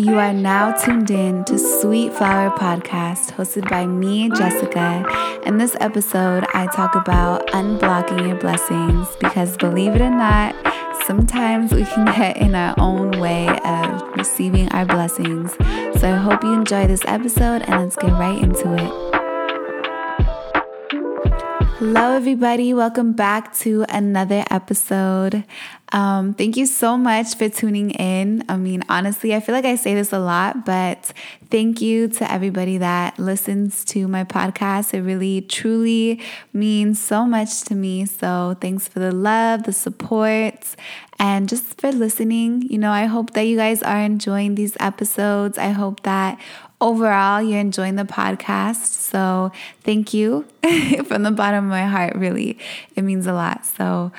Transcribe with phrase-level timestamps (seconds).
[0.00, 5.04] You are now tuned in to Sweet Flower Podcast, hosted by me, Jessica.
[5.44, 10.56] In this episode, I talk about unblocking your blessings because, believe it or not,
[11.06, 15.52] sometimes we can get in our own way of receiving our blessings.
[16.00, 19.10] So I hope you enjoy this episode and let's get right into it.
[21.80, 22.74] Hello, everybody.
[22.74, 25.44] Welcome back to another episode.
[25.92, 28.44] Um, thank you so much for tuning in.
[28.48, 31.12] I mean, honestly, I feel like I say this a lot, but
[31.50, 34.94] thank you to everybody that listens to my podcast.
[34.94, 36.20] It really, truly
[36.52, 38.06] means so much to me.
[38.06, 40.76] So, thanks for the love, the support,
[41.18, 42.62] and just for listening.
[42.62, 45.58] You know, I hope that you guys are enjoying these episodes.
[45.58, 46.38] I hope that
[46.80, 48.86] overall you're enjoying the podcast.
[49.10, 50.46] So thank you
[51.04, 52.58] from the bottom of my heart, really.
[52.96, 53.66] It means a lot.
[53.66, 54.12] So,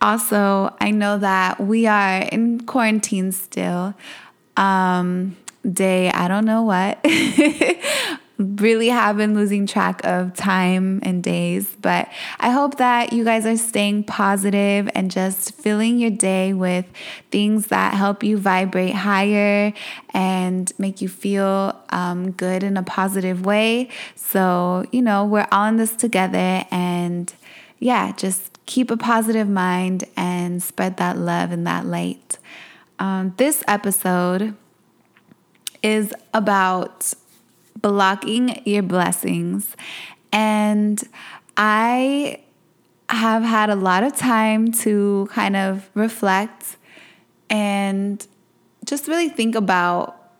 [0.00, 3.94] also, I know that we are in quarantine still.
[4.56, 5.36] Um,
[5.70, 7.04] day, I don't know what.
[8.40, 13.44] really have been losing track of time and days, but I hope that you guys
[13.44, 16.86] are staying positive and just filling your day with
[17.30, 19.74] things that help you vibrate higher
[20.14, 23.90] and make you feel um, good in a positive way.
[24.14, 27.32] So, you know, we're all in this together and
[27.78, 32.38] yeah, just keep a positive mind and spread that love and that light.
[33.00, 34.54] Um, this episode
[35.82, 37.12] is about
[37.80, 39.74] blocking your blessings.
[40.30, 41.02] And
[41.56, 42.44] I
[43.08, 46.76] have had a lot of time to kind of reflect
[47.50, 48.24] and
[48.84, 50.30] just really think about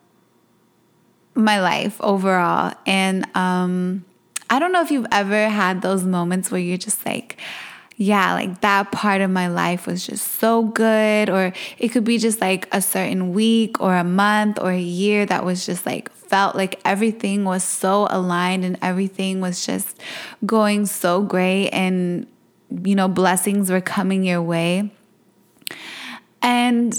[1.34, 2.74] my life overall.
[2.86, 4.04] And um,
[4.48, 7.40] I don't know if you've ever had those moments where you're just like,
[8.02, 11.28] yeah, like that part of my life was just so good.
[11.28, 15.26] Or it could be just like a certain week or a month or a year
[15.26, 20.00] that was just like felt like everything was so aligned and everything was just
[20.46, 22.26] going so great and,
[22.70, 24.90] you know, blessings were coming your way.
[26.40, 26.94] And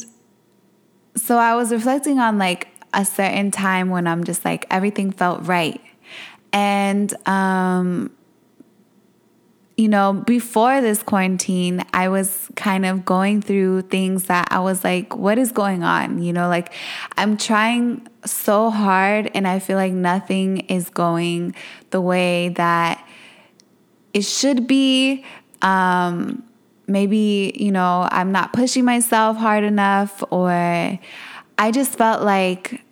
[1.16, 5.48] so I was reflecting on like a certain time when I'm just like everything felt
[5.48, 5.82] right.
[6.54, 8.12] And um
[9.82, 14.84] you know, before this quarantine, I was kind of going through things that I was
[14.84, 16.22] like, what is going on?
[16.22, 16.72] You know, like
[17.18, 21.56] I'm trying so hard and I feel like nothing is going
[21.90, 23.04] the way that
[24.14, 25.26] it should be.
[25.64, 26.44] Um,
[26.86, 30.52] maybe, you know, I'm not pushing myself hard enough or
[31.58, 32.84] I just felt like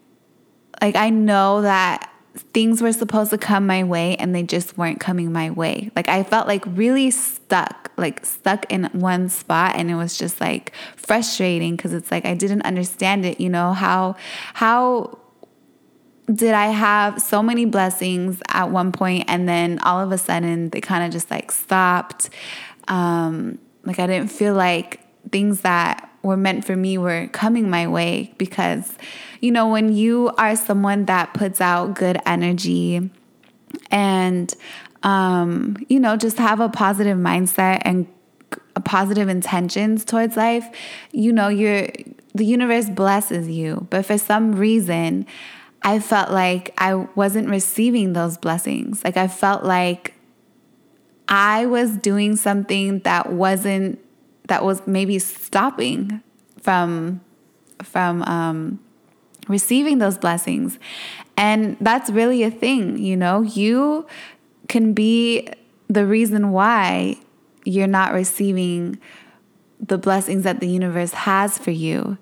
[0.82, 5.00] like I know that things were supposed to come my way and they just weren't
[5.00, 5.92] coming my way.
[5.96, 10.40] Like I felt like really stuck, like stuck in one spot and it was just
[10.40, 14.16] like frustrating because it's like I didn't understand it, you know, how
[14.54, 15.18] how
[16.32, 20.70] did I have so many blessings at one point and then all of a sudden
[20.70, 22.30] they kind of just like stopped.
[22.88, 25.00] Um like I didn't feel like
[25.32, 28.97] things that were meant for me were coming my way because
[29.41, 33.09] you know, when you are someone that puts out good energy
[33.90, 34.53] and,
[35.03, 38.07] um, you know, just have a positive mindset and
[38.84, 40.68] positive intentions towards life,
[41.12, 41.88] you know, you're,
[42.34, 43.88] the universe blesses you.
[43.90, 45.25] But for some reason,
[45.81, 49.03] I felt like I wasn't receiving those blessings.
[49.03, 50.13] Like I felt like
[51.30, 54.00] I was doing something that wasn't
[54.50, 56.22] that was maybe stopping
[56.62, 57.22] from
[57.82, 58.80] from um
[59.48, 60.78] receiving those blessings.
[61.36, 63.42] And that's really a thing, you know?
[63.42, 64.06] You
[64.68, 65.50] can be
[65.88, 67.16] the reason why
[67.66, 69.00] you're not receiving
[69.80, 72.18] the blessings that the universe has for you.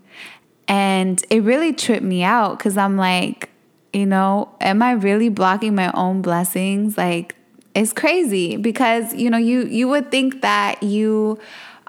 [0.67, 3.49] And it really tripped me out because I'm like,
[3.94, 6.97] you know, am I really blocking my own blessings?
[6.97, 7.35] Like,
[7.73, 11.39] it's crazy because, you know, you you would think that you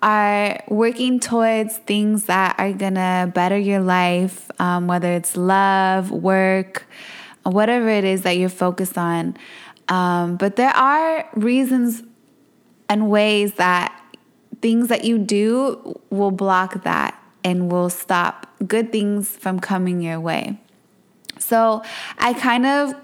[0.02, 6.86] are working towards things that are gonna better your life, um, whether it's love, work,
[7.42, 9.36] whatever it is that you're focused on.
[9.88, 12.02] Um, but there are reasons
[12.88, 13.94] and ways that
[14.60, 20.20] things that you do will block that and will stop good things from coming your
[20.20, 20.58] way.
[21.38, 21.82] So
[22.18, 22.94] I kind of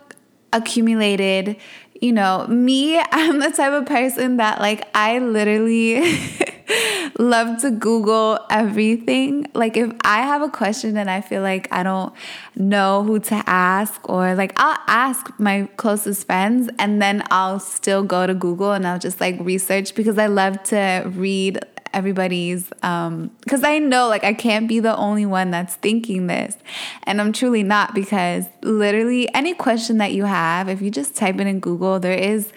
[0.53, 1.57] accumulated,
[2.01, 6.03] you know, me, I'm the type of person that like I literally
[7.19, 9.47] love to Google everything.
[9.55, 12.13] Like if I have a question and I feel like I don't
[12.57, 18.03] know who to ask, or like I'll ask my closest friends and then I'll still
[18.03, 21.61] go to Google and I'll just like research because I love to read
[21.93, 26.57] everybody's, um, because I know like I can't be the only one that's thinking this.
[27.05, 31.39] And I'm truly not because literally any question that you have, if you just type
[31.39, 32.53] it in Google, there is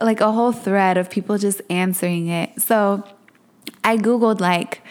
[0.00, 2.60] like a whole thread of people just answering it.
[2.60, 3.04] So
[3.88, 4.82] I Googled like,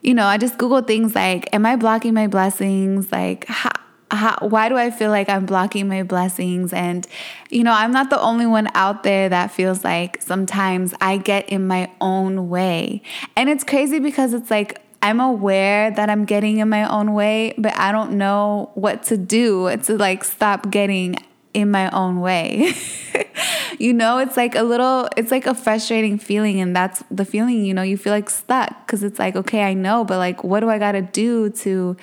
[0.00, 3.12] you know, I just Googled things like, am I blocking my blessings?
[3.12, 3.68] Like, how,
[4.10, 6.72] how, why do I feel like I'm blocking my blessings?
[6.72, 7.06] And,
[7.50, 11.50] you know, I'm not the only one out there that feels like sometimes I get
[11.50, 13.02] in my own way.
[13.36, 17.52] And it's crazy because it's like, I'm aware that I'm getting in my own way,
[17.58, 21.16] but I don't know what to do to like stop getting
[21.52, 22.72] in my own way.
[23.78, 26.60] you know, it's like a little, it's like a frustrating feeling.
[26.60, 29.74] And that's the feeling, you know, you feel like stuck because it's like, okay, I
[29.74, 31.96] know, but like, what do I got to do to,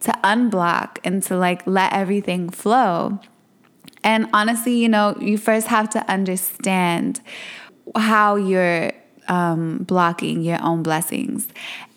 [0.00, 3.20] to unblock and to like let everything flow?
[4.02, 7.20] And honestly, you know, you first have to understand
[7.96, 8.92] how you're
[9.30, 11.48] um, blocking your own blessings.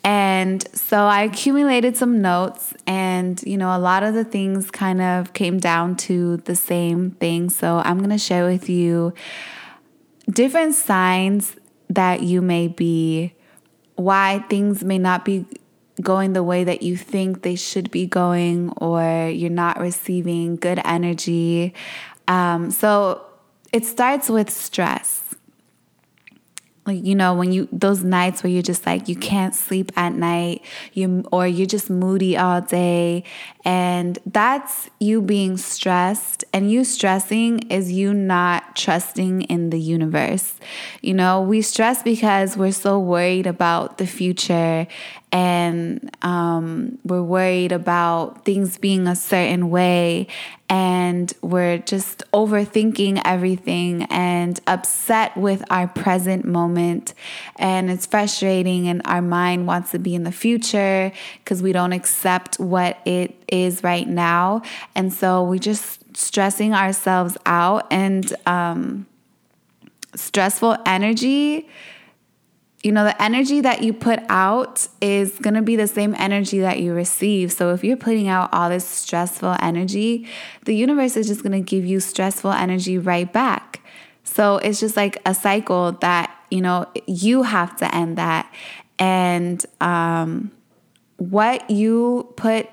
[0.05, 5.01] And so I accumulated some notes, and you know, a lot of the things kind
[5.01, 7.49] of came down to the same thing.
[7.49, 9.13] So I'm going to share with you
[10.29, 11.55] different signs
[11.89, 13.33] that you may be,
[13.95, 15.45] why things may not be
[16.01, 20.81] going the way that you think they should be going, or you're not receiving good
[20.83, 21.73] energy.
[22.27, 23.25] Um, so
[23.71, 25.22] it starts with stress
[26.85, 30.13] like you know when you those nights where you're just like you can't sleep at
[30.13, 30.63] night
[30.93, 33.23] you or you're just moody all day
[33.65, 40.55] and that's you being stressed and you stressing is you not trusting in the universe.
[41.01, 44.87] You know we stress because we're so worried about the future
[45.33, 50.27] and um, we're worried about things being a certain way
[50.69, 57.15] and we're just overthinking everything and upset with our present moment.
[57.55, 61.11] And it's frustrating and our mind wants to be in the future
[61.43, 64.61] because we don't accept what it is right now.
[64.93, 69.07] And so we're just stressing ourselves out and um,
[70.13, 71.67] stressful energy
[72.83, 76.59] you know, the energy that you put out is going to be the same energy
[76.59, 77.53] that you receive.
[77.53, 80.27] So if you're putting out all this stressful energy,
[80.65, 83.79] the universe is just going to give you stressful energy right back.
[84.25, 88.53] So it's just like a cycle that, you know, you have to end that.
[88.99, 90.51] And um,
[91.17, 92.67] what you put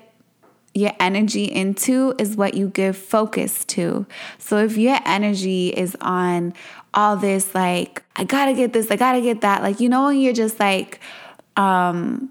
[0.73, 4.05] your energy into is what you give focus to.
[4.37, 6.53] So if your energy is on
[6.93, 9.89] all this like I got to get this, I got to get that, like you
[9.89, 10.99] know when you're just like
[11.57, 12.29] um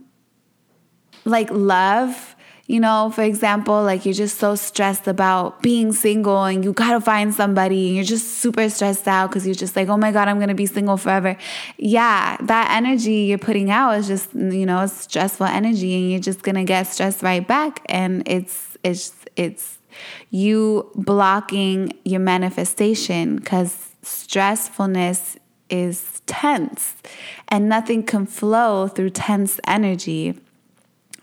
[1.24, 2.36] like love
[2.70, 7.00] you know, for example, like you're just so stressed about being single and you gotta
[7.00, 10.28] find somebody and you're just super stressed out because you're just like, oh my God,
[10.28, 11.36] I'm gonna be single forever.
[11.78, 16.20] Yeah, that energy you're putting out is just, you know, it's stressful energy and you're
[16.20, 17.82] just gonna get stressed right back.
[17.86, 19.80] And it's, it's, it's
[20.30, 25.38] you blocking your manifestation because stressfulness
[25.70, 26.96] is tense
[27.49, 30.38] and nothing can flow through tense energy.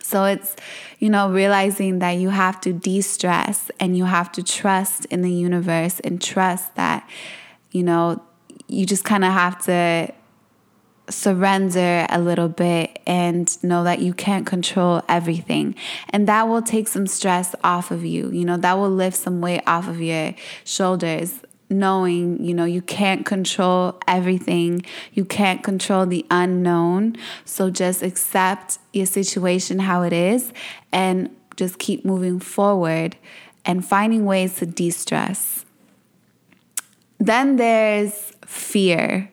[0.02, 0.56] So it's,
[1.00, 5.22] you know, realizing that you have to de stress and you have to trust in
[5.22, 7.08] the universe and trust that,
[7.72, 8.24] you know,
[8.68, 10.14] you just kind of have to
[11.10, 15.76] surrender a little bit and know that you can't control everything.
[16.10, 18.30] And that will take some stress off of you.
[18.30, 22.81] You know, that will lift some weight off of your shoulders knowing, you know, you
[22.81, 27.18] can't control everything, you can't control the unknown.
[27.45, 30.54] So just accept your situation how it is
[30.92, 33.18] and just keep moving forward
[33.66, 35.66] and finding ways to de stress.
[37.19, 39.31] Then there's fear.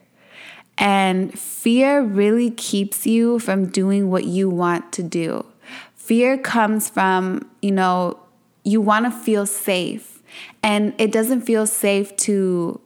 [0.77, 5.47] And fear really keeps you from doing what you want to do.
[5.95, 8.19] Fear comes from, you know,
[8.65, 10.14] you want to feel safe
[10.63, 12.81] and it doesn't feel safe to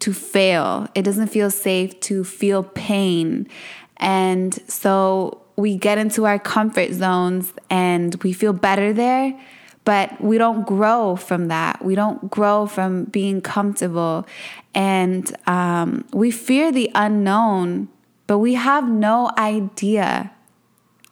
[0.00, 0.86] to fail.
[0.94, 3.48] It doesn't feel safe to feel pain.
[3.96, 9.38] And so we get into our comfort zones and we feel better there,
[9.84, 11.84] but we don't grow from that.
[11.84, 14.26] We don't grow from being comfortable.
[14.74, 17.88] And um, we fear the unknown,
[18.26, 20.32] but we have no idea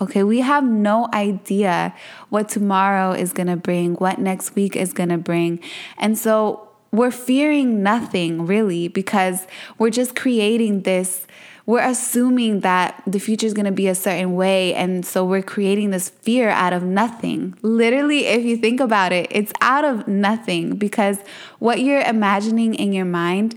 [0.03, 1.95] Okay, we have no idea
[2.29, 5.61] what tomorrow is going to bring, what next week is going to bring.
[5.97, 9.47] And so we're fearing nothing really because
[9.79, 11.25] we're just creating this.
[11.67, 14.75] We're assuming that the future is going to be a certain way.
[14.75, 17.57] And so we're creating this fear out of nothing.
[17.63, 21.19] Literally, if you think about it, it's out of nothing because
[21.61, 23.55] what you're imagining in your mind,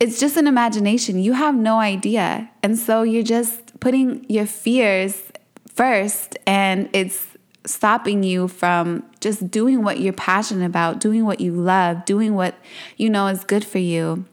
[0.00, 1.18] it's just an imagination.
[1.18, 2.50] You have no idea.
[2.62, 5.30] And so you're just putting your fears
[5.74, 7.26] first and it's
[7.66, 12.54] stopping you from just doing what you're passionate about, doing what you love, doing what
[12.96, 14.24] you know is good for you.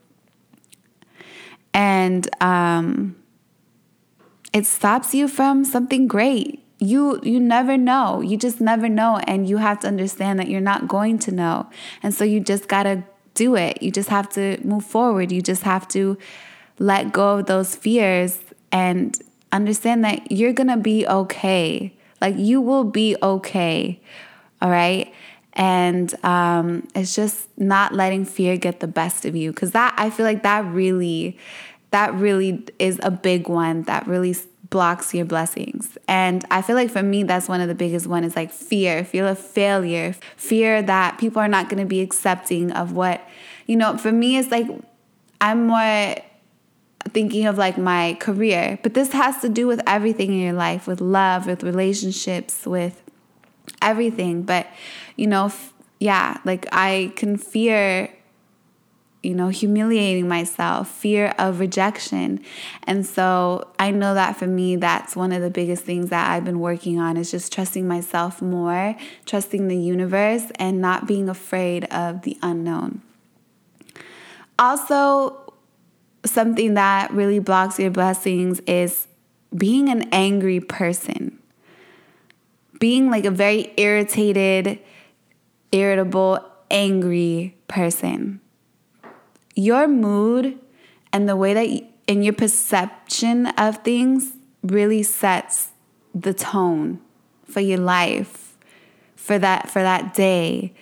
[1.73, 3.15] And um,
[4.53, 6.63] it stops you from something great.
[6.79, 8.21] You you never know.
[8.21, 11.69] You just never know and you have to understand that you're not going to know.
[12.03, 13.81] And so you just got to do it.
[13.81, 15.31] You just have to move forward.
[15.31, 16.17] You just have to
[16.79, 18.39] let go of those fears
[18.71, 19.17] and
[19.51, 21.93] understand that you're to be okay.
[22.19, 23.99] Like you will be okay.
[24.61, 25.13] All right.
[25.53, 29.51] And um, it's just not letting fear get the best of you.
[29.51, 31.37] Cause that, I feel like that really,
[31.89, 34.35] that really is a big one that really
[34.69, 35.97] blocks your blessings.
[36.07, 39.03] And I feel like for me, that's one of the biggest one is like fear,
[39.03, 43.27] fear of failure, fear that people are not going to be accepting of what,
[43.67, 44.67] you know, for me, it's like
[45.41, 46.15] I'm more
[47.09, 50.87] thinking of like my career, but this has to do with everything in your life,
[50.87, 53.01] with love, with relationships, with
[53.81, 54.43] everything.
[54.43, 54.67] But,
[55.15, 58.11] you know, f- yeah, like I can fear
[59.23, 62.43] you know, humiliating myself, fear of rejection.
[62.83, 66.43] And so I know that for me, that's one of the biggest things that I've
[66.43, 71.85] been working on is just trusting myself more, trusting the universe, and not being afraid
[71.85, 73.03] of the unknown.
[74.57, 75.40] Also,
[76.25, 79.07] something that really blocks your blessings is
[79.55, 81.39] being an angry person.
[82.79, 84.79] Being like a very irritated,
[85.71, 88.41] irritable, angry person
[89.55, 90.59] your mood
[91.11, 95.69] and the way that you, your perception of things really sets
[96.13, 96.99] the tone
[97.45, 98.57] for your life
[99.15, 100.73] for that for that day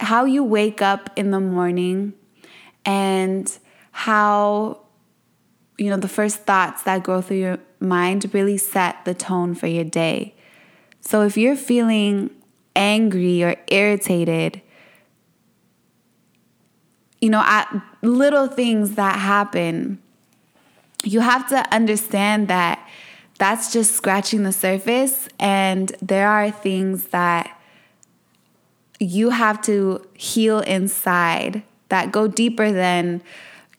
[0.00, 2.12] how you wake up in the morning
[2.84, 3.58] and
[3.96, 4.80] how
[5.78, 9.66] you know the first thoughts that go through your mind really set the tone for
[9.66, 10.34] your day.
[11.00, 12.30] So if you're feeling
[12.74, 14.60] angry or irritated
[17.20, 20.00] you know, at little things that happen,
[21.02, 22.86] you have to understand that
[23.38, 27.58] that's just scratching the surface, and there are things that
[28.98, 33.22] you have to heal inside that go deeper than,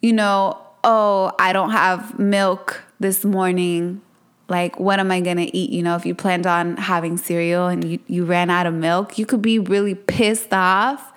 [0.01, 4.01] you know, oh, I don't have milk this morning.
[4.49, 5.71] Like, what am I gonna eat?
[5.71, 9.17] You know, if you planned on having cereal and you, you ran out of milk,
[9.17, 11.13] you could be really pissed off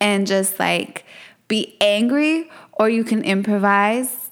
[0.00, 1.04] and just like
[1.46, 4.30] be angry or you can improvise,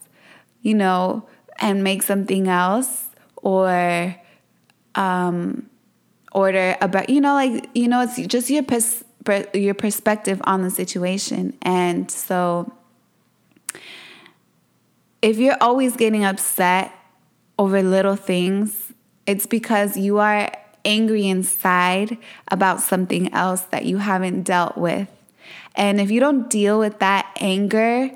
[0.62, 1.28] you know,
[1.60, 4.16] and make something else or
[4.96, 5.68] um,
[6.32, 9.04] order about, you know, like, you know, it's just your, pers-
[9.54, 11.56] your perspective on the situation.
[11.62, 12.72] And so
[15.22, 16.92] if you're always getting upset
[17.58, 18.92] over little things,
[19.26, 20.50] it's because you are
[20.84, 22.16] angry inside
[22.48, 25.08] about something else that you haven't dealt with
[25.74, 28.10] and if you don't deal with that anger,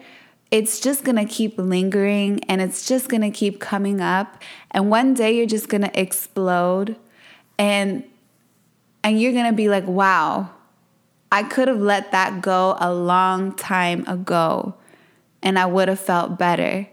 [0.50, 4.42] it's just gonna keep lingering and it's just gonna keep coming up.
[4.70, 6.96] And one day you're just gonna explode
[7.58, 8.04] and
[9.02, 10.50] and you're gonna be like, wow,
[11.30, 14.75] I could have let that go a long time ago
[15.42, 16.88] and I would have felt better.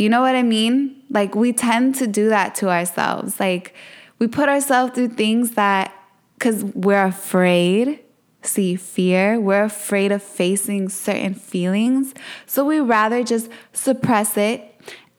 [0.00, 1.02] You know what I mean?
[1.10, 3.38] Like we tend to do that to ourselves.
[3.38, 3.74] Like
[4.18, 5.92] we put ourselves through things that
[6.38, 8.00] because we're afraid
[8.42, 9.38] see fear.
[9.38, 12.14] We're afraid of facing certain feelings.
[12.46, 14.69] So we rather just suppress it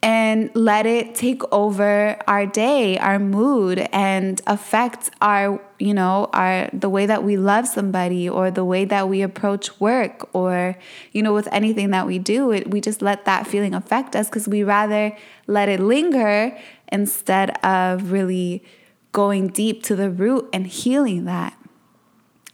[0.04, 6.70] and let it take over our day, our mood and affect our, you know, our
[6.74, 10.76] the way that we love somebody or the way that we approach work or
[11.12, 14.30] you know with anything that we do, it, we just let that feeling affect us
[14.30, 15.16] cuz we rather
[15.46, 16.58] let it linger
[16.92, 18.64] instead of really
[19.12, 21.56] going deep to the root and healing that.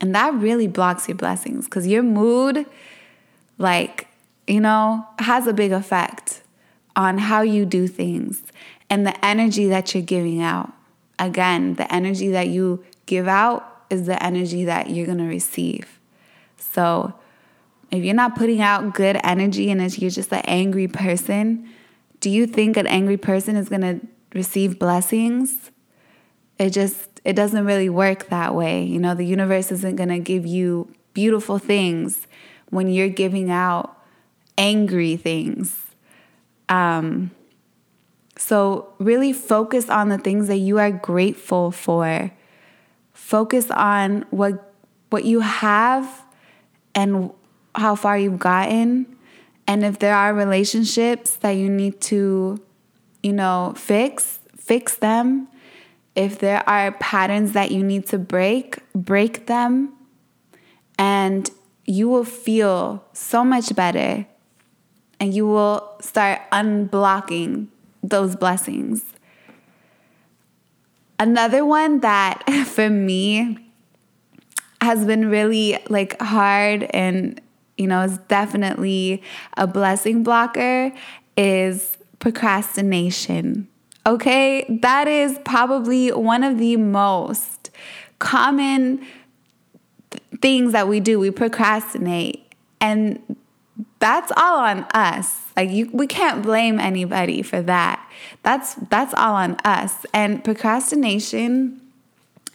[0.02, 2.66] And that really blocks your blessings because your mood,
[3.58, 4.08] like,
[4.48, 6.42] you know, has a big effect
[6.98, 8.42] on how you do things
[8.90, 10.74] and the energy that you're giving out.
[11.20, 16.00] Again, the energy that you give out is the energy that you're going to receive.
[16.58, 17.14] So,
[17.90, 21.70] if you're not putting out good energy and you're just an angry person,
[22.20, 25.72] do you think an angry person is going to receive blessings?
[26.60, 28.84] It just it doesn't really work that way.
[28.84, 32.28] You know, the universe isn't going to give you beautiful things
[32.70, 33.98] when you're giving out
[34.58, 35.87] angry things.
[36.70, 37.32] Um,
[38.38, 42.32] so, really focus on the things that you are grateful for.
[43.14, 44.74] Focus on what
[45.10, 46.24] what you have
[46.94, 47.32] and
[47.76, 49.06] how far you've gotten.
[49.68, 52.62] And if there are relationships that you need to,
[53.22, 55.48] you know, fix, fix them.
[56.16, 59.94] If there are patterns that you need to break, break them.
[60.98, 61.50] And
[61.86, 64.26] you will feel so much better
[65.20, 67.68] and you will start unblocking
[68.04, 69.04] those blessings.
[71.20, 73.58] Another one that for me
[74.82, 77.42] has been really like hard and
[77.78, 79.24] you know is definitely
[79.58, 80.92] a blessing blocker
[81.36, 83.68] is procrastination.
[84.06, 84.66] Okay?
[84.82, 87.70] That is probably one of the most
[88.20, 89.06] common
[90.42, 91.20] things that we do.
[91.20, 93.22] We procrastinate and
[94.00, 95.42] that's all on us.
[95.56, 98.08] Like you we can't blame anybody for that.
[98.44, 100.06] That's that's all on us.
[100.14, 101.82] And procrastination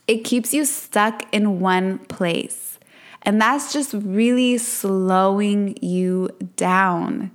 [0.07, 2.79] it keeps you stuck in one place.
[3.23, 7.31] And that's just really slowing you down.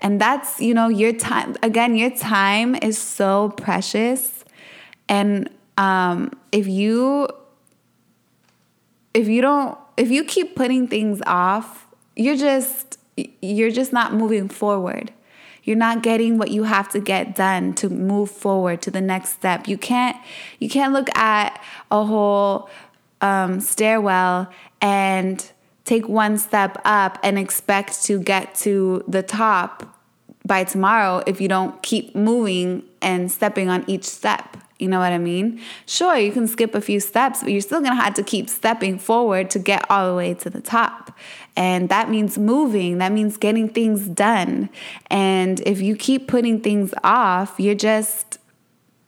[0.00, 4.44] And that's, you know, your time again, your time is so precious.
[5.08, 7.28] And um if you
[9.14, 12.98] if you don't if you keep putting things off, you're just
[13.40, 15.12] you're just not moving forward.
[15.62, 19.34] You're not getting what you have to get done to move forward to the next
[19.34, 19.68] step.
[19.68, 20.16] You can't
[20.58, 22.70] you can't look at a whole
[23.20, 24.50] um, stairwell
[24.80, 25.50] and
[25.84, 29.96] take one step up and expect to get to the top
[30.46, 34.56] by tomorrow if you don't keep moving and stepping on each step.
[34.80, 35.60] You know what I mean?
[35.86, 38.98] Sure, you can skip a few steps, but you're still gonna have to keep stepping
[38.98, 41.16] forward to get all the way to the top.
[41.56, 44.70] And that means moving, that means getting things done.
[45.10, 48.38] And if you keep putting things off, you're just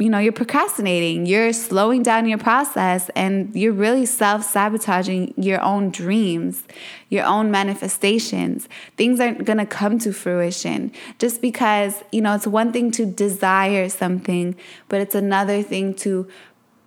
[0.03, 5.63] you know, you're procrastinating, you're slowing down your process, and you're really self sabotaging your
[5.63, 6.65] own dreams,
[7.09, 8.69] your own manifestations.
[8.97, 10.91] Things aren't gonna come to fruition
[11.21, 14.57] just because, you know, it's one thing to desire something,
[14.89, 16.29] but it's another thing to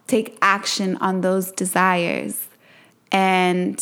[0.07, 2.47] take action on those desires.
[3.13, 3.81] And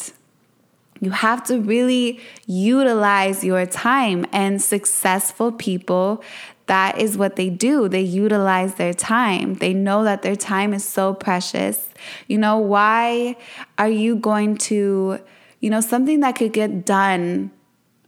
[1.03, 4.25] you have to really utilize your time.
[4.31, 6.23] And successful people,
[6.67, 7.89] that is what they do.
[7.89, 9.55] They utilize their time.
[9.55, 11.89] They know that their time is so precious.
[12.27, 13.35] You know, why
[13.77, 15.19] are you going to,
[15.59, 17.51] you know, something that could get done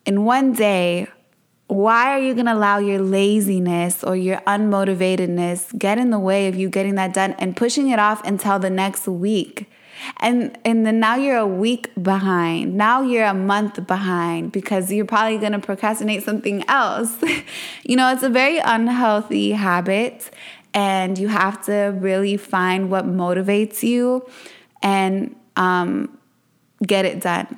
[0.06, 1.08] in one day?
[1.68, 6.48] Why are you going to allow your laziness or your unmotivatedness get in the way
[6.48, 9.70] of you getting that done and pushing it off until the next week?
[10.18, 15.06] And and then now you're a week behind now you're a month behind because you're
[15.06, 17.18] probably going to procrastinate something else
[17.84, 20.32] you know it's a very unhealthy habit
[20.74, 24.28] and you have to really find what motivates you
[24.82, 26.18] and um,
[26.86, 27.58] get it done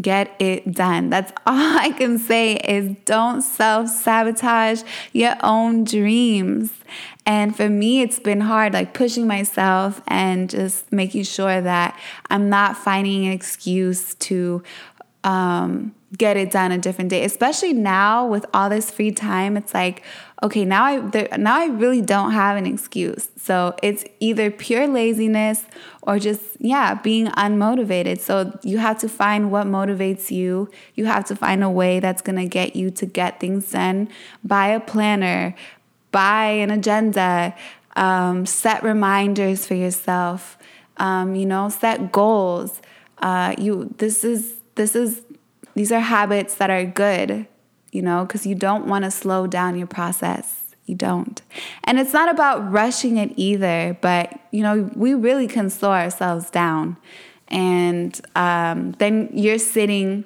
[0.00, 1.10] get it done.
[1.10, 6.72] That's all I can say is don't self sabotage your own dreams.
[7.26, 12.50] And for me, it's been hard, like pushing myself and just making sure that I'm
[12.50, 14.62] not finding an excuse to
[15.24, 17.24] um, get it done a different day.
[17.24, 20.02] Especially now with all this free time, it's like,
[20.42, 23.30] okay, now I there, now I really don't have an excuse.
[23.36, 25.64] So it's either pure laziness
[26.02, 28.20] or just yeah, being unmotivated.
[28.20, 30.70] So you have to find what motivates you.
[30.94, 34.10] You have to find a way that's going to get you to get things done.
[34.44, 35.54] Buy a planner,
[36.22, 37.54] buy an agenda,
[37.96, 40.56] um, set reminders for yourself.
[40.96, 42.80] Um, you know, set goals.
[43.18, 45.22] Uh, you this is this is
[45.74, 47.46] these are habits that are good,
[47.90, 50.76] you know, because you don't want to slow down your process.
[50.86, 51.40] You don't.
[51.84, 56.50] And it's not about rushing it either, but, you know, we really can slow ourselves
[56.50, 56.96] down.
[57.48, 60.24] And um, then you're sitting,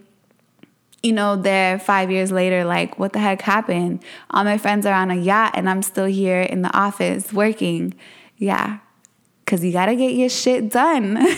[1.03, 4.03] you know, there five years later, like, what the heck happened?
[4.31, 7.95] All my friends are on a yacht and I'm still here in the office working.
[8.37, 8.79] Yeah,
[9.45, 11.27] because you got to get your shit done.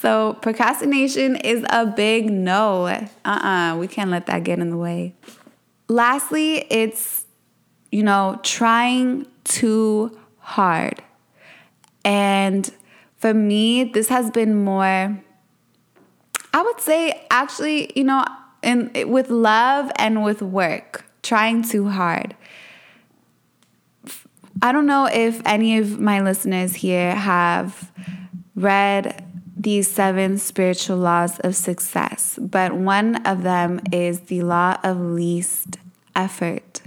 [0.00, 2.86] So procrastination is a big no.
[2.86, 5.16] Uh-uh, we can't let that get in the way.
[5.88, 7.26] Lastly, it's
[7.90, 11.02] you know, trying too hard.
[12.04, 12.70] And
[13.16, 15.20] for me, this has been more
[16.58, 18.24] I would say actually, you know,
[18.64, 22.34] in with love and with work, trying too hard.
[24.60, 27.92] I don't know if any of my listeners here have
[28.56, 29.24] read
[29.56, 35.78] these seven spiritual laws of success, but one of them is the law of least
[36.16, 36.80] effort.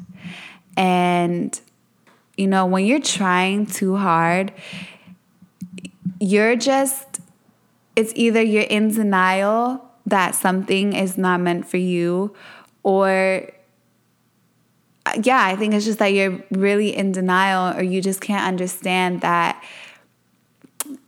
[0.75, 1.57] And,
[2.35, 4.51] you know, when you're trying too hard,
[6.19, 7.10] you're just,
[7.95, 12.35] it's either you're in denial that something is not meant for you,
[12.83, 13.51] or
[15.23, 19.21] yeah, I think it's just that you're really in denial or you just can't understand
[19.21, 19.63] that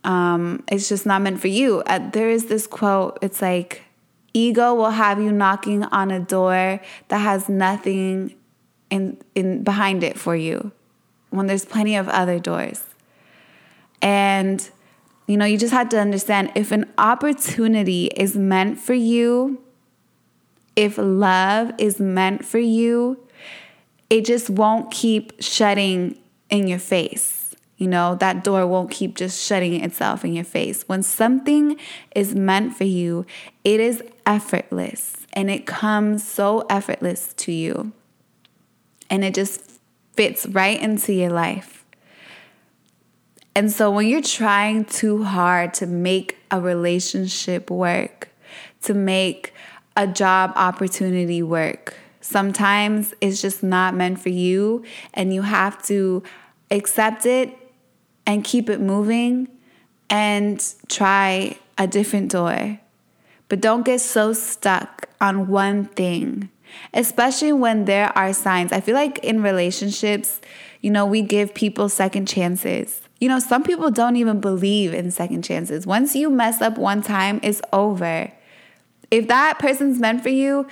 [0.02, 1.82] um, it's just not meant for you.
[1.86, 3.82] Uh, there is this quote, it's like,
[4.32, 8.34] ego will have you knocking on a door that has nothing
[8.90, 10.72] in, in behind it for you
[11.30, 12.82] when there's plenty of other doors.
[14.02, 14.68] And
[15.26, 19.62] you know, you just have to understand if an opportunity is meant for you,
[20.76, 23.18] if love is meant for you,
[24.10, 26.18] it just won't keep shutting
[26.50, 27.54] in your face.
[27.76, 30.84] You know, that door won't keep just shutting itself in your face.
[30.86, 31.76] When something
[32.14, 33.26] is meant for you,
[33.64, 37.92] it is effortless and it comes so effortless to you.
[39.10, 39.80] And it just
[40.12, 41.73] fits right into your life.
[43.56, 48.28] And so when you're trying too hard to make a relationship work,
[48.82, 49.54] to make
[49.96, 56.22] a job opportunity work, Sometimes it's just not meant for you, and you have to
[56.70, 57.54] accept it
[58.26, 59.46] and keep it moving
[60.08, 62.80] and try a different door.
[63.50, 66.48] But don't get so stuck on one thing,
[66.94, 68.72] especially when there are signs.
[68.72, 70.40] I feel like in relationships,
[70.80, 73.02] you know, we give people second chances.
[73.20, 75.86] You know, some people don't even believe in second chances.
[75.86, 78.32] Once you mess up one time, it's over.
[79.10, 80.66] If that person's meant for you,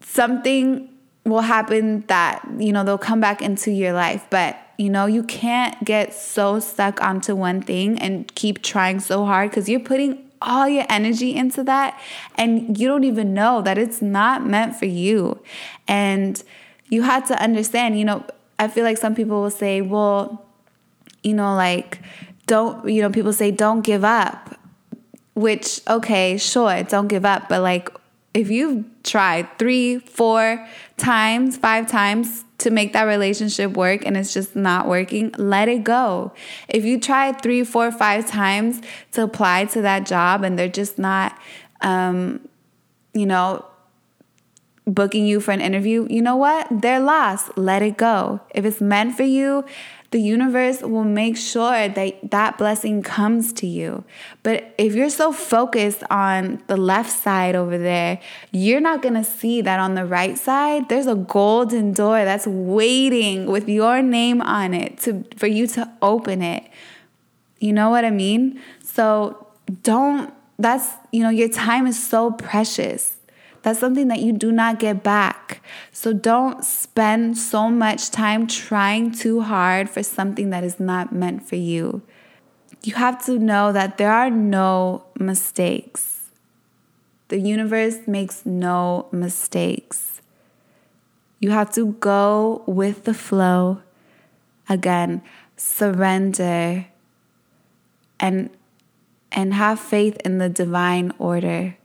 [0.00, 0.88] something
[1.24, 4.26] will happen that, you know, they'll come back into your life.
[4.30, 9.24] But, you know, you can't get so stuck onto one thing and keep trying so
[9.24, 12.00] hard because you're putting all your energy into that
[12.36, 15.42] and you don't even know that it's not meant for you.
[15.86, 16.42] And
[16.88, 18.24] you had to understand, you know,
[18.58, 20.47] I feel like some people will say, well,
[21.28, 22.00] you know, like,
[22.46, 24.58] don't, you know, people say, don't give up,
[25.34, 27.48] which, okay, sure, don't give up.
[27.48, 27.90] But like,
[28.32, 34.32] if you've tried three, four times, five times to make that relationship work and it's
[34.32, 36.32] just not working, let it go.
[36.68, 38.80] If you tried three, four, five times
[39.12, 41.38] to apply to that job and they're just not,
[41.82, 42.48] um,
[43.12, 43.64] you know,
[44.94, 46.66] booking you for an interview, you know what?
[46.70, 47.56] They're lost.
[47.56, 48.40] Let it go.
[48.54, 49.64] If it's meant for you,
[50.10, 54.04] the universe will make sure that that blessing comes to you.
[54.42, 58.18] But if you're so focused on the left side over there,
[58.50, 62.46] you're not going to see that on the right side, there's a golden door that's
[62.46, 66.64] waiting with your name on it to for you to open it.
[67.58, 68.62] You know what I mean?
[68.82, 69.46] So
[69.82, 73.17] don't that's, you know, your time is so precious.
[73.62, 75.62] That's something that you do not get back.
[75.92, 81.48] So don't spend so much time trying too hard for something that is not meant
[81.48, 82.02] for you.
[82.82, 86.30] You have to know that there are no mistakes.
[87.28, 90.22] The universe makes no mistakes.
[91.40, 93.82] You have to go with the flow.
[94.68, 95.22] Again,
[95.56, 96.86] surrender
[98.20, 98.50] and
[99.30, 101.76] and have faith in the divine order.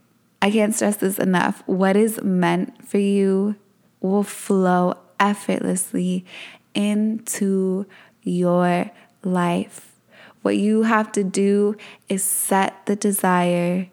[0.43, 1.63] I can't stress this enough.
[1.67, 3.55] What is meant for you
[4.01, 6.25] will flow effortlessly
[6.73, 7.85] into
[8.23, 8.91] your
[9.23, 9.95] life.
[10.41, 11.77] What you have to do
[12.09, 13.87] is set the desire,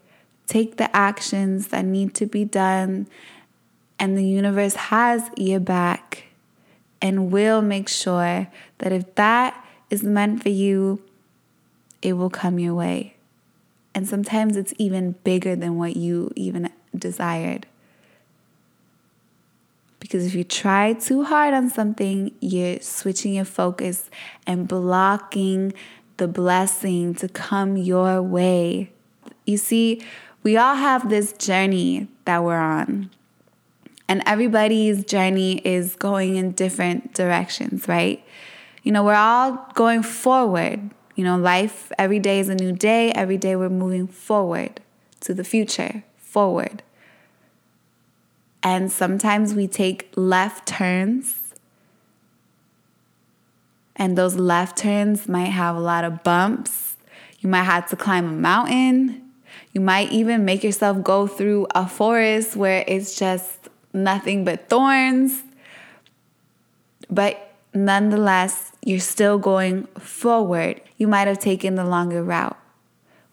[0.45, 3.07] take the actions that need to be done,
[3.97, 6.25] and the universe has your back
[7.01, 11.01] and will make sure that if that is meant for you,
[12.01, 13.15] it will come your way.
[13.93, 17.67] And sometimes it's even bigger than what you even desired.
[19.99, 24.09] Because if you try too hard on something, you're switching your focus
[24.47, 25.73] and blocking
[26.17, 28.91] the blessing to come your way.
[29.45, 30.01] You see,
[30.43, 33.09] we all have this journey that we're on.
[34.07, 38.23] And everybody's journey is going in different directions, right?
[38.83, 43.11] You know, we're all going forward, you know, life, every day is a new day.
[43.11, 44.81] Every day we're moving forward
[45.21, 46.83] to the future, forward.
[48.63, 51.53] And sometimes we take left turns.
[53.95, 56.95] And those left turns might have a lot of bumps.
[57.39, 59.29] You might have to climb a mountain.
[59.73, 65.43] You might even make yourself go through a forest where it's just nothing but thorns.
[67.09, 70.81] But nonetheless, you're still going forward.
[71.01, 72.59] You might have taken the longer route.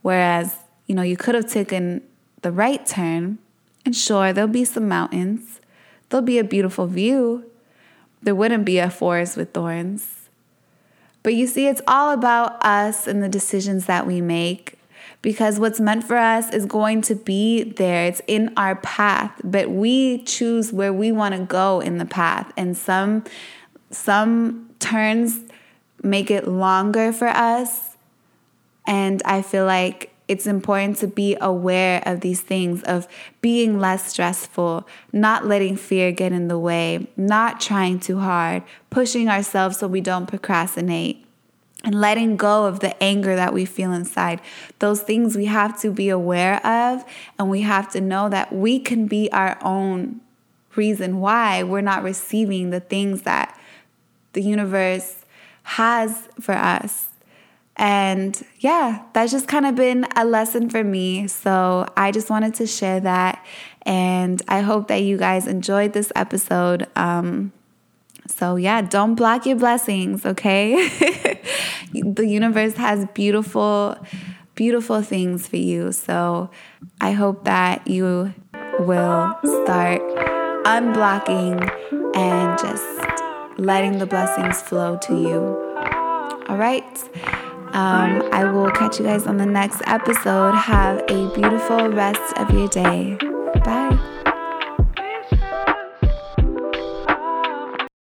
[0.00, 2.00] Whereas, you know, you could have taken
[2.40, 3.37] the right turn,
[3.85, 5.61] and sure, there'll be some mountains,
[6.09, 7.44] there'll be a beautiful view.
[8.22, 10.31] There wouldn't be a forest with thorns.
[11.22, 14.78] But you see, it's all about us and the decisions that we make
[15.20, 18.07] because what's meant for us is going to be there.
[18.07, 22.50] It's in our path, but we choose where we want to go in the path.
[22.57, 23.24] And some
[23.90, 25.40] some turns
[26.02, 27.96] make it longer for us.
[28.87, 33.08] And I feel like it's important to be aware of these things of
[33.40, 39.28] being less stressful, not letting fear get in the way, not trying too hard, pushing
[39.28, 41.24] ourselves so we don't procrastinate
[41.84, 44.40] and letting go of the anger that we feel inside.
[44.80, 47.04] Those things we have to be aware of,
[47.38, 50.20] and we have to know that we can be our own
[50.74, 53.58] reason why we're not receiving the things that
[54.34, 55.17] the universe
[55.68, 57.11] has for us.
[57.76, 61.28] And yeah, that's just kind of been a lesson for me.
[61.28, 63.44] So I just wanted to share that.
[63.83, 66.87] And I hope that you guys enjoyed this episode.
[66.96, 67.52] Um,
[68.26, 70.88] so yeah, don't block your blessings, okay?
[71.92, 73.94] the universe has beautiful,
[74.54, 75.92] beautiful things for you.
[75.92, 76.50] So
[76.98, 78.33] I hope that you
[78.81, 80.00] will start
[80.64, 81.70] unblocking
[82.16, 83.17] and just
[83.59, 85.40] letting the blessings flow to you.
[86.49, 86.99] All right.
[87.75, 90.55] Um, I will catch you guys on the next episode.
[90.55, 93.18] Have a beautiful rest of your day.
[93.64, 94.17] Bye.